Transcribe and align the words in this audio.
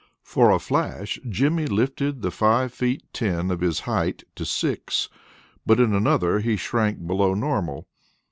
For 0.23 0.49
a 0.49 0.57
flash 0.57 1.19
Jimmy 1.29 1.67
lifted 1.67 2.23
the 2.23 2.31
five 2.31 2.73
feet 2.73 3.03
ten 3.13 3.51
of 3.51 3.61
his 3.61 3.81
height 3.81 4.23
to 4.33 4.45
six; 4.45 5.09
but 5.63 5.79
in 5.79 5.93
another 5.93 6.39
he 6.39 6.55
shrank 6.55 7.05
below 7.05 7.35
normal. 7.35 7.87